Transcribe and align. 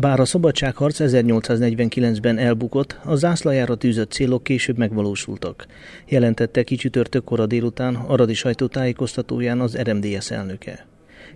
Bár 0.00 0.20
a 0.20 0.24
szabadságharc 0.24 0.96
1849-ben 1.00 2.38
elbukott, 2.38 2.98
a 3.04 3.14
zászlajára 3.14 3.74
tűzött 3.74 4.10
célok 4.10 4.42
később 4.42 4.78
megvalósultak, 4.78 5.66
jelentette 6.06 6.62
kicsütörtök 6.62 7.24
kora 7.24 7.46
délután 7.46 7.94
Aradi 7.94 8.34
sajtótájékoztatóján 8.34 9.60
az 9.60 9.78
RMDS 9.82 10.30
elnöke. 10.30 10.86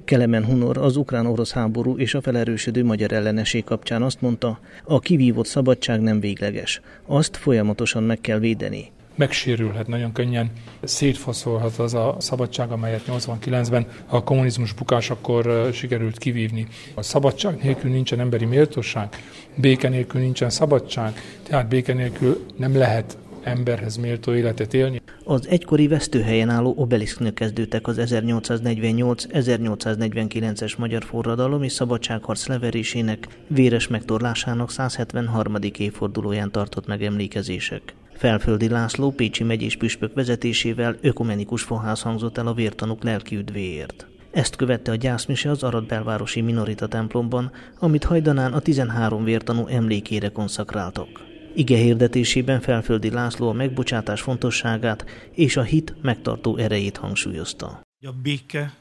Kelemen 0.05 0.45
Hunor 0.45 0.79
az 0.79 0.97
ukrán-orosz 0.97 1.53
háború 1.53 1.99
és 1.99 2.15
a 2.15 2.21
felerősödő 2.21 2.85
magyar 2.85 3.13
ellenesség 3.13 3.65
kapcsán 3.65 4.03
azt 4.03 4.21
mondta, 4.21 4.61
a 4.85 4.99
kivívott 4.99 5.47
szabadság 5.47 6.01
nem 6.01 6.21
végleges, 6.21 6.81
azt 7.07 7.37
folyamatosan 7.37 8.03
meg 8.03 8.21
kell 8.21 8.39
védeni 8.39 8.91
megsérülhet 9.15 9.87
nagyon 9.87 10.13
könnyen, 10.13 10.51
szétfaszolhat 10.83 11.79
az 11.79 11.95
a 11.95 12.17
szabadság, 12.19 12.71
amelyet 12.71 13.03
89-ben 13.09 13.87
a 14.07 14.25
kommunizmus 14.25 14.73
bukásakor 14.73 15.71
sikerült 15.73 16.19
kivívni. 16.19 16.67
A 16.95 17.03
szabadság 17.03 17.63
nélkül 17.63 17.91
nincsen 17.91 18.21
emberi 18.21 18.45
méltóság, 18.45 19.09
béke 19.55 19.89
nélkül 19.89 20.21
nincsen 20.21 20.51
szabadság, 20.51 21.13
tehát 21.43 21.69
béke 21.69 21.93
nélkül 21.93 22.47
nem 22.57 22.77
lehet 22.77 23.17
emberhez 23.43 23.97
méltó 23.97 24.35
életet 24.35 24.75
élni. 24.75 25.01
Az 25.25 25.49
egykori 25.49 25.89
vesztőhelyen 25.89 26.49
álló 26.49 26.75
obeliszknél 26.77 27.33
kezdődtek 27.33 27.87
az 27.87 27.97
1848-1849-es 28.01 30.79
magyar 30.79 31.05
forradalom 31.05 31.63
és 31.63 31.73
szabadságharc 31.73 32.47
leverésének, 32.47 33.29
véres 33.47 33.89
megtorlásának 33.89 34.71
173. 34.71 35.57
évfordulóján 35.79 36.51
tartott 36.51 36.87
megemlékezések. 36.87 37.95
Felföldi 38.23 38.69
László 38.69 39.11
Pécsi 39.11 39.45
megyés 39.45 39.77
püspök 39.77 40.15
vezetésével 40.15 40.97
ökumenikus 41.01 41.63
fohász 41.63 42.03
hangzott 42.03 42.39
el 42.39 42.47
a 42.47 42.55
vértanúk 42.55 43.03
lelki 43.03 43.37
üdvéért. 43.37 44.07
Ezt 44.31 44.57
követte 44.57 44.91
a 44.91 44.95
gyászmise 44.95 45.51
az 45.51 45.63
Arad 45.63 45.87
belvárosi 45.87 46.41
Minorita 46.41 46.87
templomban, 46.87 47.53
amit 47.79 48.05
hajdanán 48.05 48.53
a 48.53 48.61
13 48.61 49.25
vértanú 49.25 49.67
emlékére 49.67 50.29
konszakráltak. 50.29 51.09
Ige 51.55 51.77
hirdetésében 51.77 52.61
Felföldi 52.61 53.11
László 53.11 53.49
a 53.49 53.53
megbocsátás 53.53 54.21
fontosságát 54.21 55.05
és 55.31 55.57
a 55.57 55.63
hit 55.63 55.95
megtartó 56.03 56.57
erejét 56.57 56.97
hangsúlyozta. 56.97 57.81
A 58.01 58.13
béke, 58.23 58.75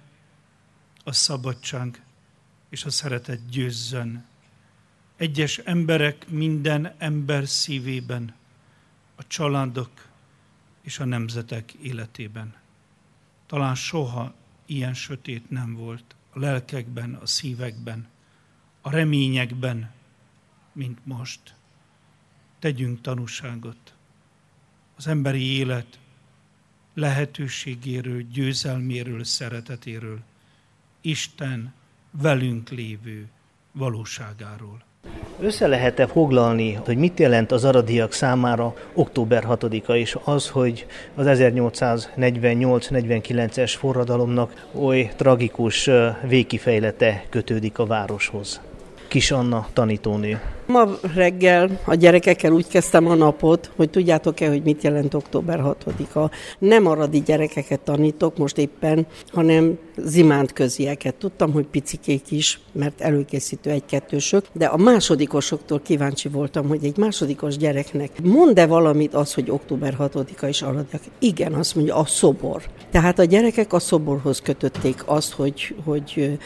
a 1.03 1.13
szabadság 1.13 2.03
és 2.69 2.85
a 2.85 2.89
szeretet 2.89 3.39
győzzön. 3.51 4.25
Egyes 5.17 5.57
emberek 5.57 6.25
minden 6.29 6.93
ember 6.97 7.47
szívében– 7.47 8.33
a 9.21 9.27
családok 9.27 10.07
és 10.81 10.99
a 10.99 11.05
nemzetek 11.05 11.73
életében. 11.73 12.55
Talán 13.45 13.75
soha 13.75 14.33
ilyen 14.65 14.93
sötét 14.93 15.49
nem 15.49 15.73
volt 15.73 16.15
a 16.29 16.39
lelkekben, 16.39 17.13
a 17.13 17.25
szívekben, 17.25 18.07
a 18.81 18.89
reményekben, 18.89 19.91
mint 20.71 21.05
most. 21.05 21.55
Tegyünk 22.59 23.01
tanúságot 23.01 23.93
az 24.95 25.07
emberi 25.07 25.43
élet 25.43 25.99
lehetőségéről, 26.93 28.21
győzelméről, 28.21 29.23
szeretetéről, 29.23 30.21
Isten 31.01 31.73
velünk 32.11 32.69
lévő 32.69 33.29
valóságáról. 33.71 34.83
Össze 35.43 35.67
lehet-e 35.67 36.07
foglalni, 36.07 36.73
hogy 36.73 36.97
mit 36.97 37.19
jelent 37.19 37.51
az 37.51 37.65
aradiak 37.65 38.13
számára 38.13 38.73
október 38.93 39.45
6-a, 39.49 39.91
és 39.91 40.17
az, 40.23 40.49
hogy 40.49 40.85
az 41.15 41.25
1848-49-es 41.29 43.73
forradalomnak 43.77 44.67
oly 44.75 45.11
tragikus 45.15 45.89
végkifejlete 46.27 47.23
kötődik 47.29 47.79
a 47.79 47.85
városhoz? 47.85 48.61
Kis 49.07 49.31
Anna 49.31 49.67
tanítónő. 49.73 50.39
Ma 50.71 50.87
reggel 51.15 51.79
a 51.85 51.95
gyerekekkel 51.95 52.51
úgy 52.51 52.67
kezdtem 52.67 53.07
a 53.07 53.15
napot, 53.15 53.71
hogy 53.75 53.89
tudjátok-e, 53.89 54.49
hogy 54.49 54.63
mit 54.63 54.83
jelent 54.83 55.13
október 55.13 55.61
6-a. 55.63 56.31
Nem 56.59 56.85
aradi 56.85 57.21
gyerekeket 57.21 57.79
tanítok 57.79 58.37
most 58.37 58.57
éppen, 58.57 59.05
hanem 59.31 59.77
zimánt 59.97 60.53
közieket. 60.53 61.15
Tudtam, 61.15 61.51
hogy 61.51 61.65
picikék 61.65 62.31
is, 62.31 62.59
mert 62.71 63.01
előkészítő 63.01 63.69
egy-kettősök, 63.69 64.45
de 64.53 64.65
a 64.65 64.77
másodikosoktól 64.77 65.79
kíváncsi 65.79 66.29
voltam, 66.29 66.67
hogy 66.67 66.85
egy 66.85 66.97
másodikos 66.97 67.57
gyereknek 67.57 68.09
mond-e 68.23 68.65
valamit 68.65 69.13
az, 69.13 69.33
hogy 69.33 69.49
október 69.49 69.95
6-a 69.99 70.45
is 70.45 70.61
aradiak? 70.61 71.01
Igen, 71.19 71.53
azt 71.53 71.75
mondja, 71.75 71.95
a 71.95 72.05
szobor. 72.05 72.61
Tehát 72.91 73.19
a 73.19 73.23
gyerekek 73.23 73.73
a 73.73 73.79
szoborhoz 73.79 74.41
kötötték 74.41 75.03
azt, 75.05 75.31
hogy, 75.31 75.75
hogy 75.85 76.39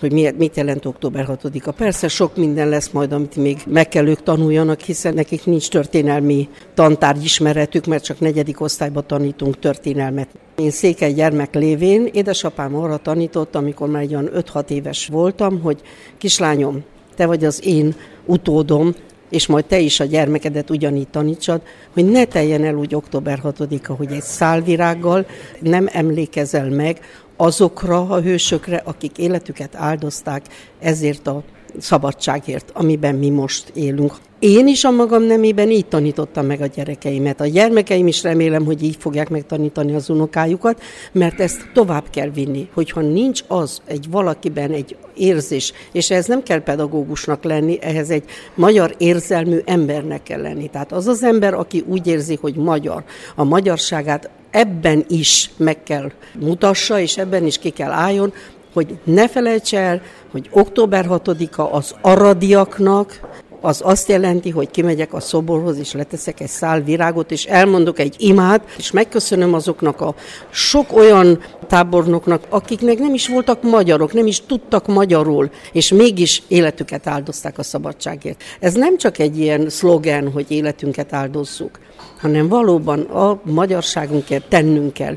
hogy 0.00 0.34
mit 0.36 0.56
jelent 0.56 0.84
október 0.84 1.26
6-a. 1.28 1.70
Persze 1.70 2.08
sok 2.08 2.36
minden 2.36 2.68
lesz 2.68 2.90
majd, 2.90 3.12
amit 3.12 3.36
még 3.36 3.58
meg 3.68 3.88
kell 3.88 4.06
ők 4.06 4.22
tanuljanak, 4.22 4.80
hiszen 4.80 5.14
nekik 5.14 5.44
nincs 5.44 5.68
történelmi 5.68 6.48
tantárgy 6.74 7.24
ismeretük, 7.24 7.86
mert 7.86 8.04
csak 8.04 8.20
negyedik 8.20 8.60
osztályban 8.60 9.06
tanítunk 9.06 9.58
történelmet. 9.58 10.28
Én 10.56 10.70
székely 10.70 11.12
gyermek 11.12 11.54
lévén 11.54 12.08
édesapám 12.12 12.74
arra 12.74 12.96
tanított, 12.96 13.54
amikor 13.54 13.88
már 13.88 14.02
egy 14.02 14.14
olyan 14.14 14.30
5-6 14.34 14.70
éves 14.70 15.06
voltam, 15.06 15.60
hogy 15.60 15.80
kislányom, 16.18 16.84
te 17.16 17.26
vagy 17.26 17.44
az 17.44 17.66
én 17.66 17.94
utódom, 18.24 18.94
és 19.30 19.46
majd 19.46 19.64
te 19.64 19.78
is 19.78 20.00
a 20.00 20.04
gyermekedet 20.04 20.70
ugyanígy 20.70 21.08
tanítsad, 21.08 21.60
hogy 21.92 22.04
ne 22.04 22.24
teljen 22.24 22.64
el 22.64 22.74
úgy 22.74 22.94
október 22.94 23.40
6-a, 23.44 23.92
hogy 23.92 24.12
egy 24.12 24.22
szálvirággal 24.22 25.26
nem 25.60 25.88
emlékezel 25.92 26.68
meg 26.68 27.00
azokra 27.36 28.00
a 28.08 28.20
hősökre, 28.20 28.82
akik 28.84 29.18
életüket 29.18 29.74
áldozták 29.74 30.42
ezért 30.80 31.26
a 31.26 31.42
szabadságért, 31.78 32.70
amiben 32.74 33.14
mi 33.14 33.30
most 33.30 33.72
élünk. 33.74 34.12
Én 34.38 34.66
is 34.66 34.84
a 34.84 34.90
magam 34.90 35.22
nemében 35.22 35.70
így 35.70 35.86
tanítottam 35.86 36.46
meg 36.46 36.60
a 36.60 36.66
gyerekeimet. 36.66 37.40
A 37.40 37.46
gyermekeim 37.46 38.06
is 38.06 38.22
remélem, 38.22 38.64
hogy 38.64 38.82
így 38.82 38.96
fogják 38.98 39.28
megtanítani 39.28 39.94
az 39.94 40.10
unokájukat, 40.10 40.82
mert 41.12 41.40
ezt 41.40 41.70
tovább 41.72 42.04
kell 42.10 42.28
vinni. 42.28 42.68
Hogyha 42.74 43.00
nincs 43.00 43.44
az 43.46 43.80
egy 43.84 44.10
valakiben 44.10 44.70
egy 44.70 44.96
érzés, 45.16 45.72
és 45.92 46.10
ez 46.10 46.26
nem 46.26 46.42
kell 46.42 46.62
pedagógusnak 46.62 47.44
lenni, 47.44 47.78
ehhez 47.80 48.10
egy 48.10 48.24
magyar 48.54 48.94
érzelmű 48.98 49.58
embernek 49.64 50.22
kell 50.22 50.40
lenni. 50.40 50.68
Tehát 50.68 50.92
az 50.92 51.06
az 51.06 51.22
ember, 51.22 51.54
aki 51.54 51.84
úgy 51.86 52.06
érzi, 52.06 52.38
hogy 52.40 52.56
magyar, 52.56 53.04
a 53.34 53.44
magyarságát 53.44 54.30
ebben 54.50 55.04
is 55.08 55.50
meg 55.56 55.82
kell 55.82 56.10
mutassa, 56.40 57.00
és 57.00 57.16
ebben 57.16 57.46
is 57.46 57.58
ki 57.58 57.70
kell 57.70 57.90
álljon, 57.90 58.32
hogy 58.78 58.98
ne 59.04 59.28
felejts 59.28 59.74
el, 59.74 60.00
hogy 60.30 60.48
október 60.52 61.06
6-a 61.08 61.62
az 61.62 61.94
aradiaknak, 62.00 63.20
az 63.60 63.80
azt 63.84 64.08
jelenti, 64.08 64.50
hogy 64.50 64.70
kimegyek 64.70 65.14
a 65.14 65.20
szoborhoz, 65.20 65.78
és 65.78 65.92
leteszek 65.92 66.40
egy 66.40 66.48
szál 66.48 66.80
virágot, 66.80 67.30
és 67.30 67.44
elmondok 67.44 67.98
egy 67.98 68.14
imát, 68.18 68.62
és 68.76 68.90
megköszönöm 68.90 69.54
azoknak 69.54 70.00
a 70.00 70.14
sok 70.50 70.96
olyan 70.96 71.40
tábornoknak, 71.66 72.44
akiknek 72.48 72.98
nem 72.98 73.14
is 73.14 73.28
voltak 73.28 73.62
magyarok, 73.62 74.12
nem 74.12 74.26
is 74.26 74.40
tudtak 74.46 74.86
magyarul, 74.86 75.50
és 75.72 75.92
mégis 75.92 76.42
életüket 76.48 77.06
áldozták 77.06 77.58
a 77.58 77.62
szabadságért. 77.62 78.42
Ez 78.60 78.74
nem 78.74 78.96
csak 78.96 79.18
egy 79.18 79.38
ilyen 79.38 79.68
szlogen, 79.68 80.30
hogy 80.30 80.50
életünket 80.50 81.12
áldozzuk, 81.12 81.78
hanem 82.20 82.48
valóban 82.48 83.00
a 83.00 83.40
magyarságunkért 83.44 84.48
tennünk 84.48 84.92
kell, 84.92 85.16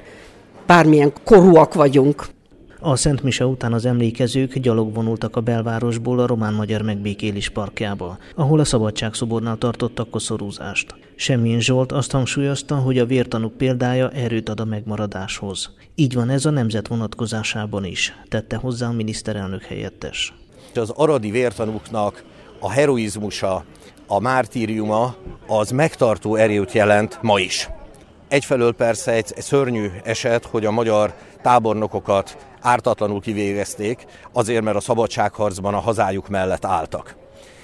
bármilyen 0.66 1.14
korúak 1.24 1.74
vagyunk. 1.74 2.26
A 2.84 2.96
Szent 2.96 3.24
Mise 3.24 3.46
után 3.46 3.74
az 3.74 3.86
emlékezők 3.86 4.58
gyalog 4.58 4.94
vonultak 4.94 5.36
a 5.36 5.42
belvárosból 5.42 6.20
a 6.20 6.26
román-magyar 6.26 6.82
megbékélés 6.82 7.50
parkjába, 7.50 8.18
ahol 8.36 8.60
a 8.60 8.64
szabadságszobornál 8.64 9.58
tartottak 9.58 10.10
koszorúzást. 10.10 10.96
Semmilyen 11.16 11.60
Zsolt 11.60 11.92
azt 11.92 12.12
hangsúlyozta, 12.12 12.76
hogy 12.76 12.98
a 12.98 13.06
vértanúk 13.06 13.58
példája 13.58 14.10
erőt 14.10 14.50
ad 14.50 14.60
a 14.60 14.66
megmaradáshoz. 14.66 15.76
Így 15.96 16.14
van 16.14 16.30
ez 16.30 16.46
a 16.46 16.50
nemzet 16.50 16.88
vonatkozásában 16.88 17.86
is, 17.86 18.14
tette 18.28 18.56
hozzá 18.56 18.88
a 18.88 18.92
miniszterelnök 18.92 19.64
helyettes. 19.64 20.34
Az 20.76 20.90
aradi 20.90 21.32
vértanúknak 21.32 22.24
a 22.60 22.72
heroizmusa, 22.72 23.64
a 24.08 24.20
mártíriuma 24.20 25.16
az 25.48 25.72
megtartó 25.72 26.36
erőt 26.36 26.72
jelent 26.72 27.20
ma 27.22 27.40
is. 27.40 27.70
Egyfelől 28.32 28.74
persze 28.74 29.12
egy 29.12 29.34
szörnyű 29.38 29.92
eset, 30.04 30.46
hogy 30.46 30.66
a 30.66 30.72
magyar 30.72 31.14
tábornokokat 31.42 32.38
ártatlanul 32.62 33.22
kivégezték, 33.22 34.06
azért, 34.32 34.64
mert 34.64 34.78
a 34.78 34.80
szabadságharcban 34.80 35.74
a 35.74 35.80
hazájuk 35.80 36.30
mellett 36.30 36.66
álltak. 36.66 37.16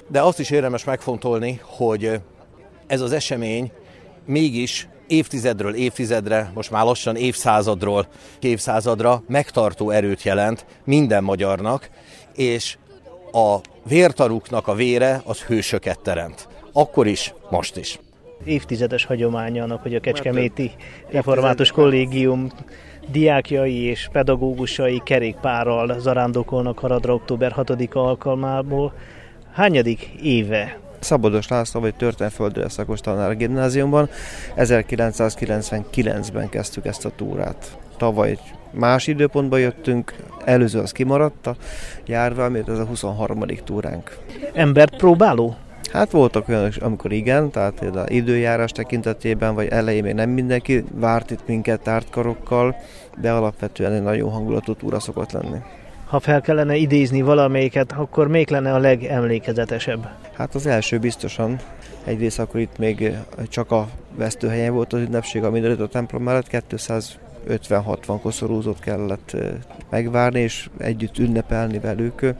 De 0.08 0.22
azt 0.22 0.38
is 0.38 0.50
érdemes 0.50 0.84
megfontolni, 0.84 1.60
hogy 1.62 2.20
ez 2.86 3.00
az 3.00 3.12
esemény 3.12 3.72
mégis 4.24 4.88
évtizedről 5.06 5.74
évtizedre, 5.74 6.50
most 6.54 6.70
már 6.70 6.84
lassan 6.84 7.16
évszázadról 7.16 8.08
évszázadra 8.40 9.22
megtartó 9.28 9.90
erőt 9.90 10.22
jelent 10.22 10.66
minden 10.84 11.24
magyarnak, 11.24 11.90
és 12.34 12.78
a 13.32 13.56
vértaruknak 13.84 14.66
a 14.66 14.74
vére 14.74 15.22
az 15.24 15.42
hősöket 15.42 16.00
teremt. 16.00 16.48
Akkor 16.72 17.06
is, 17.06 17.34
most 17.50 17.76
is. 17.76 17.98
Évtizedes 18.44 19.04
hagyománya 19.04 19.62
annak, 19.62 19.82
hogy 19.82 19.94
a 19.94 20.00
Kecskeméti 20.00 20.70
Református 21.10 21.70
Kollégium 21.70 22.48
diákjai 23.10 23.82
és 23.82 24.08
pedagógusai 24.12 25.00
kerékpárral 25.04 25.98
zarándokolnak 25.98 26.78
Haradra 26.78 27.14
október 27.14 27.52
6 27.52 27.94
alkalmából. 27.94 28.92
Hányadik 29.52 30.10
éve 30.22 30.78
Szabados 31.00 31.48
László 31.48 31.80
vagy 31.80 31.94
történelmföldre 31.94 32.68
szakos 32.68 33.00
tanár 33.00 33.36
gimnáziumban. 33.36 34.08
1999-ben 34.56 36.48
kezdtük 36.48 36.86
ezt 36.86 37.04
a 37.04 37.10
túrát. 37.16 37.78
Tavaly 37.96 38.38
más 38.70 39.06
időpontban 39.06 39.60
jöttünk, 39.60 40.14
előző 40.44 40.78
az 40.80 40.92
kimaradt 40.92 41.46
a 41.46 41.56
járvány, 42.06 42.50
mert 42.50 42.68
ez 42.68 42.78
a 42.78 42.84
23. 42.84 43.44
túránk. 43.64 44.18
Embert 44.52 44.96
próbáló? 44.96 45.56
Hát 45.92 46.10
voltak 46.10 46.48
olyan, 46.48 46.72
amikor 46.80 47.12
igen, 47.12 47.50
tehát 47.50 47.80
az 47.80 48.10
időjárás 48.10 48.72
tekintetében, 48.72 49.54
vagy 49.54 49.66
elején 49.66 50.02
még 50.02 50.14
nem 50.14 50.30
mindenki 50.30 50.84
várt 50.94 51.30
itt 51.30 51.46
minket 51.46 51.80
tártkarokkal, 51.80 52.76
de 53.20 53.32
alapvetően 53.32 53.92
egy 53.92 54.02
nagyon 54.02 54.30
hangulatú 54.30 54.74
túra 54.74 55.00
szokott 55.00 55.32
lenni. 55.32 55.58
Ha 56.06 56.20
fel 56.20 56.40
kellene 56.40 56.76
idézni 56.76 57.22
valamelyiket, 57.22 57.92
akkor 57.92 58.28
még 58.28 58.50
lenne 58.50 58.74
a 58.74 58.78
legemlékezetesebb? 58.78 60.08
Hát 60.32 60.54
az 60.54 60.66
első 60.66 60.98
biztosan. 60.98 61.56
Egyrészt 62.04 62.38
akkor 62.38 62.60
itt 62.60 62.78
még 62.78 63.12
csak 63.48 63.70
a 63.70 63.88
vesztőhelyen 64.16 64.72
volt 64.72 64.92
az 64.92 65.00
ünnepség, 65.00 65.44
a 65.44 65.50
mindenütt 65.50 65.80
a 65.80 65.88
templom 65.88 66.22
mellett 66.22 66.64
250-60 67.48 68.18
koszorúzót 68.22 68.80
kellett 68.80 69.36
megvárni, 69.90 70.40
és 70.40 70.68
együtt 70.78 71.18
ünnepelni 71.18 71.78
velük. 71.78 72.34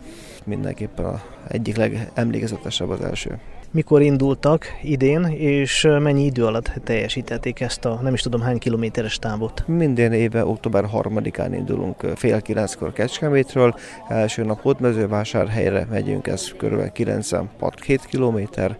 Mindenképpen 0.44 1.04
a 1.04 1.22
egyik 1.48 1.76
legemlékezetesebb 1.76 2.88
az 2.88 3.00
első 3.00 3.38
mikor 3.70 4.02
indultak 4.02 4.66
idén, 4.82 5.24
és 5.24 5.88
mennyi 6.00 6.24
idő 6.24 6.44
alatt 6.44 6.72
teljesítették 6.84 7.60
ezt 7.60 7.84
a 7.84 7.98
nem 8.02 8.14
is 8.14 8.20
tudom 8.20 8.40
hány 8.40 8.58
kilométeres 8.58 9.18
távot? 9.18 9.64
Minden 9.66 10.12
éve 10.12 10.44
október 10.44 10.84
3-án 10.92 11.48
indulunk 11.52 12.06
fél 12.14 12.40
kilenckor 12.40 12.92
Kecskemétről, 12.92 13.74
első 14.08 14.44
nap 14.44 14.60
Hódmezővásárhelyre 14.60 15.86
megyünk, 15.90 16.26
ez 16.26 16.52
kb. 16.52 16.92
96 16.92 17.80
kilométer, 18.06 18.76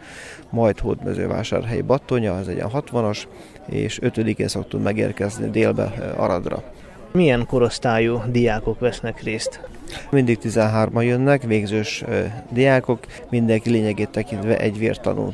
majd 0.51 0.79
Hódmezővásárhely 0.79 1.81
Battonya, 1.81 2.39
ez 2.39 2.47
egy 2.47 2.63
60-as, 2.73 3.23
és 3.67 3.99
5-én 4.03 4.49
szoktunk 4.49 4.85
megérkezni 4.85 5.51
délbe 5.51 6.15
Aradra. 6.17 6.63
Milyen 7.13 7.47
korosztályú 7.47 8.23
diákok 8.31 8.81
vesznek 8.81 9.23
részt? 9.23 9.61
Mindig 10.11 10.39
13-an 10.43 11.05
jönnek, 11.05 11.43
végzős 11.43 12.05
diákok, 12.51 13.07
mindenki 13.31 13.71
lényegét 13.71 14.09
tekintve 14.09 14.59
egy 14.59 14.79
vértanú 14.79 15.33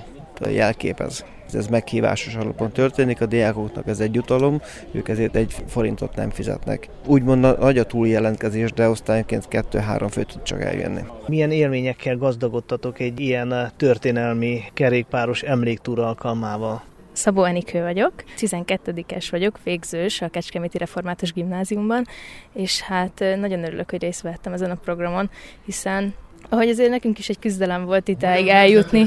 jelképez. 0.51 1.25
Ez 1.53 1.67
meghívásos 1.67 2.35
alapon 2.35 2.73
történik, 2.73 3.21
a 3.21 3.27
diákoknak 3.27 3.87
ez 3.87 4.01
egy 4.01 4.15
jutalom, 4.15 4.61
ők 4.93 5.09
ezért 5.09 5.37
egy 5.37 5.55
forintot 5.67 6.17
nem 6.17 6.31
fizetnek. 6.31 6.89
Úgymond 7.07 7.59
nagy 7.59 7.79
a 7.79 7.85
túljelentkezés, 7.85 8.73
de 8.73 8.89
osztályoként 8.89 9.49
kettő-három 9.49 10.09
fő 10.09 10.23
tud 10.23 10.43
csak 10.43 10.63
eljönni. 10.63 11.01
Milyen 11.27 11.51
élményekkel 11.51 12.17
gazdagodtatok 12.17 13.01
egy 13.01 13.21
ilyen 13.21 13.73
történelmi 13.77 14.61
kerékpáros 14.73 15.43
emléktúra 15.43 16.07
alkalmával? 16.07 16.83
Szabó 17.25 17.45
Enikő 17.45 17.83
vagyok, 17.83 18.13
12-es 18.39 19.27
vagyok, 19.31 19.59
végzős 19.63 20.21
a 20.21 20.29
Kecskeméti 20.29 20.79
Református 20.79 21.33
Gimnáziumban, 21.33 22.07
és 22.55 22.81
hát 22.81 23.25
nagyon 23.39 23.65
örülök, 23.65 23.91
hogy 23.91 24.01
részt 24.03 24.23
vettem 24.23 24.53
ezen 24.53 24.71
a 24.71 24.75
programon, 24.75 25.31
hiszen 25.65 26.15
ahogy 26.49 26.69
azért 26.69 26.91
nekünk 26.91 27.19
is 27.19 27.29
egy 27.29 27.39
küzdelem 27.39 27.85
volt 27.85 28.09
itt 28.09 28.23
eljutni, 28.23 29.07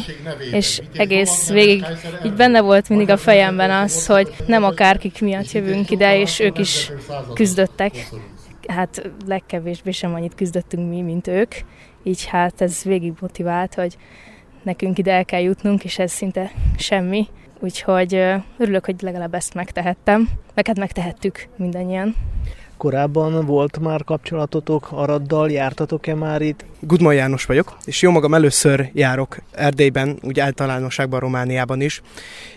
és 0.52 0.82
egész 0.94 1.50
végig 1.50 1.86
így 2.26 2.34
benne 2.34 2.62
volt 2.62 2.90
mindig 2.90 3.10
a 3.10 3.18
fejemben 3.18 3.72
az, 3.72 4.06
hogy 4.06 4.34
nem 4.48 4.64
akárkik 4.64 5.22
miatt 5.22 5.52
jövünk 5.52 5.90
ide, 5.90 6.20
és 6.20 6.40
ők 6.40 6.58
is 6.58 6.92
küzdöttek. 7.34 8.10
Hát 8.68 9.12
legkevésbé 9.28 9.92
sem 9.92 10.14
annyit 10.14 10.36
küzdöttünk 10.36 10.90
mi, 10.90 11.02
mint 11.02 11.28
ők, 11.28 11.56
így 12.04 12.26
hát 12.26 12.62
ez 12.62 12.84
végig 12.84 13.14
motivált, 13.20 13.74
hogy 13.74 13.98
nekünk 14.64 14.98
ide 14.98 15.12
el 15.12 15.26
kell 15.26 15.42
jutnunk, 15.42 15.84
és 15.84 16.00
ez 16.00 16.12
szinte 16.12 16.52
semmi. 16.78 17.28
Úgyhogy 17.60 18.24
örülök, 18.58 18.86
hogy 18.86 19.02
legalább 19.02 19.34
ezt 19.34 19.54
megtehettem, 19.54 20.30
meg 20.54 20.68
hát 20.68 20.80
megtehettük 20.80 21.48
mindannyian. 21.56 22.16
Korábban 22.78 23.46
volt 23.46 23.80
már 23.80 24.04
kapcsolatotok 24.04 24.92
Araddal, 24.92 25.52
jártatok-e 25.52 26.16
már 26.16 26.42
itt? 26.42 26.66
Gudmai 26.80 27.16
János 27.16 27.46
vagyok, 27.46 27.78
és 27.86 28.02
jó 28.02 28.12
magam 28.12 28.34
először 28.34 28.90
járok 28.94 29.38
Erdélyben, 29.52 30.20
úgy 30.22 30.40
általánosságban 30.40 31.20
Romániában 31.20 31.82
is, 31.82 32.02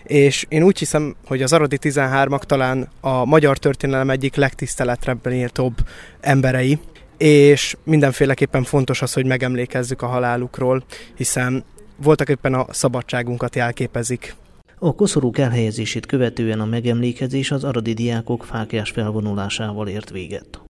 és 0.03 0.45
én 0.49 0.63
úgy 0.63 0.77
hiszem, 0.77 1.15
hogy 1.27 1.41
az 1.41 1.53
Aradi 1.53 1.77
13-ak 1.81 2.41
talán 2.41 2.89
a 2.99 3.25
magyar 3.25 3.57
történelem 3.57 4.09
egyik 4.09 4.35
legtiszteletrebben 4.35 5.33
írtóbb 5.33 5.73
emberei, 6.19 6.79
és 7.17 7.75
mindenféleképpen 7.83 8.63
fontos 8.63 9.01
az, 9.01 9.13
hogy 9.13 9.25
megemlékezzük 9.25 10.01
a 10.01 10.07
halálukról, 10.07 10.83
hiszen 11.15 11.63
voltak 11.95 12.29
éppen 12.29 12.53
a 12.53 12.65
szabadságunkat 12.69 13.55
jelképezik. 13.55 14.35
A 14.83 14.95
koszorúk 14.95 15.37
elhelyezését 15.37 16.05
követően 16.05 16.59
a 16.59 16.65
megemlékezés 16.65 17.51
az 17.51 17.63
aradi 17.63 17.93
diákok 17.93 18.43
fákjás 18.43 18.89
felvonulásával 18.89 19.87
ért 19.87 20.09
véget. 20.09 20.59